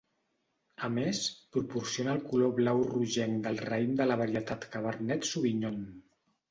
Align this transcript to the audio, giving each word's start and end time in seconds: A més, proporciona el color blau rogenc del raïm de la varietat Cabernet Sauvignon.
A 0.87 0.89
més, 0.93 1.19
proporciona 1.57 2.15
el 2.17 2.25
color 2.31 2.57
blau 2.61 2.83
rogenc 2.95 3.47
del 3.47 3.63
raïm 3.69 3.95
de 4.01 4.09
la 4.13 4.21
varietat 4.25 4.69
Cabernet 4.77 5.33
Sauvignon. 5.33 5.81